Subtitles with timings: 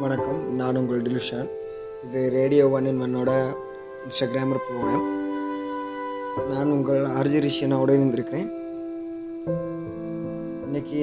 [0.00, 0.54] வணக்கம்.
[0.54, 1.48] நான் உங்கள் டிலுஷான்.
[2.04, 3.30] இது ரேடியோ ஒன் இன் ஒன்னோட
[4.04, 5.06] இன்ஸ்டாகிராமர் ப்ரோக்ராம்
[6.50, 8.50] நான் உங்கள் ஆர்ஜி ரிஷியனோட இருந்திருக்கிறேன்
[10.64, 11.02] இன்னைக்கு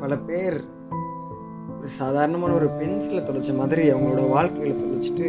[0.00, 0.64] பல பேர்
[1.78, 5.28] ஒரு சாதாரணமான ஒரு பென்சிலை தொலைச்ச மாதிரி அவங்களோட வாழ்க்கையில் தொலைச்சிட்டு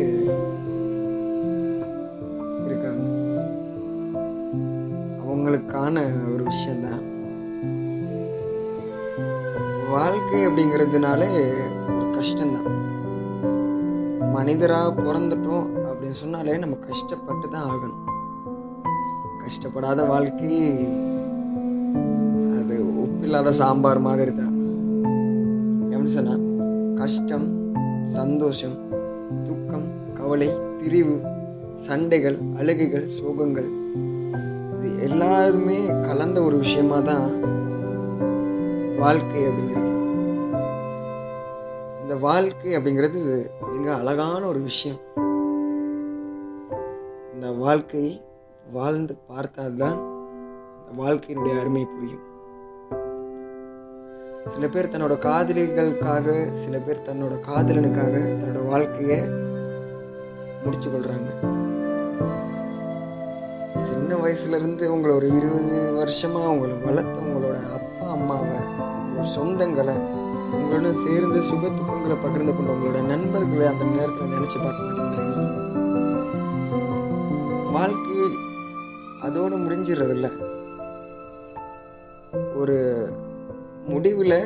[2.66, 3.08] இருக்காங்க.
[5.26, 6.00] அவங்களுக்கான
[6.34, 7.10] ஒரு விஷயந்தான்
[9.94, 11.30] வாழ்க்கை அப்படிங்கிறதுனாலே
[11.94, 12.68] ஒரு கஷ்டம்தான்.
[14.36, 18.04] மனிதராக பிறந்துட்டோம் அப்படின்னு சொன்னாலே நம்ம கஷ்டப்பட்டு தான் ஆகணும்.
[19.44, 20.54] கஷ்டப்படாத வாழ்க்கை
[22.60, 24.56] அது உப்பில்லாத சாம்பார் மாதிரி தான்.
[25.94, 26.46] எப்படி சொன்னால்
[27.02, 27.48] கஷ்டம்
[28.18, 28.78] சந்தோஷம்
[29.48, 29.88] துக்கம்
[30.20, 30.50] கவலை
[30.82, 31.16] பிரிவு
[31.88, 33.70] சண்டைகள் அழுகைகள் சோகங்கள்
[34.78, 35.78] இது எல்லாருமே
[36.08, 37.28] கலந்த ஒரு விஷயமா தான்
[39.02, 39.92] வாழ்க்கை அப்படிங்கிறது.
[42.02, 43.22] இந்த வாழ்க்கை அப்படிங்கிறது
[43.72, 45.00] மிக அழகான ஒரு விஷயம்.
[47.34, 48.22] இந்த வாழ்க்கை
[48.72, 50.00] வாழ்ந்து பார்த்தால்தான்
[50.80, 52.26] இந்த வாழ்க்கையினுடைய அருமை புரியும்.
[54.46, 59.20] சில பேர் தன்னோட காதலிகளுக்காக சில பேர் தன்னோட காதலனுக்காக தன்னோட வாழ்க்கையை
[60.64, 61.30] முடிச்சு கொள்றாங்க
[63.80, 68.58] சின்ன வயசுல இருந்து உங்களை ஒரு இருபது வருஷமா உங்களை வளர்த்த உங்களோட அப்பா அம்மாவை
[69.36, 69.96] சொந்தங்களை
[70.58, 75.50] உங்களுடன் சேர்ந்து சுக துக்கங்களை பகிர்ந்து கொண்ட உங்களோட நண்பர்களை அந்த நேரத்தில் நினைச்சு பார்க்க மாட்டேங்கிறீங்க
[77.78, 78.18] வாழ்க்கை
[79.22, 80.28] அதோடு முடிஞ்சிடறதில்ல.
[82.60, 82.78] ஒரு
[83.88, 84.40] முடிவில்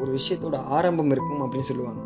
[0.00, 2.02] ஒரு விஷயத்தோட ஆரம்பம் இருக்கும் அப்படின்னு சொல்லுவாங்க.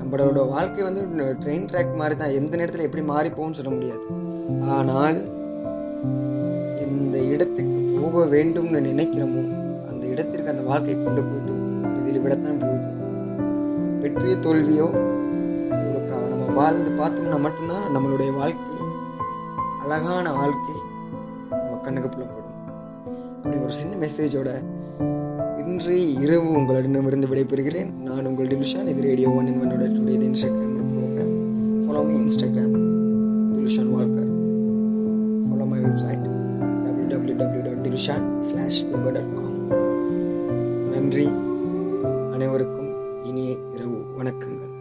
[0.00, 1.02] நம்மளோட வாழ்க்கை வந்து
[1.40, 4.04] ட்ரெயின் ட்ராக் மாதிரி தான் எந்த நேரத்தில் எப்படி மாறி சொல்ல முடியாது.
[4.76, 5.18] ஆனால்
[6.92, 9.42] இந்த இடத்துக்கு போக வேண்டும்னு நினைக்கிறோமோ
[9.90, 11.54] அந்த இடத்திற்கு அந்த வாழ்க்கையை கொண்டு போயிட்டு
[11.98, 12.90] இதில் விடத்தான் போகுது.
[14.02, 14.88] வெற்றியோ தோல்வியோ
[16.30, 18.74] நம்ம வாழ்ந்து பார்த்தோம்னா மட்டும்தான் நம்மளுடைய வாழ்க்கை
[19.84, 20.76] அழகான வாழ்க்கை
[21.50, 22.54] நம்ம கண்ணுக்கு புலப்படும்
[23.36, 24.50] அப்படி ஒரு சின்ன மெசேஜோட
[25.62, 27.90] இன்று இரவு உங்களிடமிருந்து விடைபெறுகிறேன்.
[28.06, 31.34] நான் உங்கள் டிலுஷான் இது ரேடியோ ஒன் இன் ஒன்னோட today Instagram program
[31.84, 32.76] follow me Instagram
[33.52, 34.32] Dilushan Walker.
[35.46, 36.26] Follow my website
[37.16, 39.60] W W W dot Dilushan slash dot com
[40.92, 41.26] நன்றி.
[42.32, 42.90] அனைவருக்கும்
[43.24, 44.75] இனிய இரவு வணக்கங்கள்.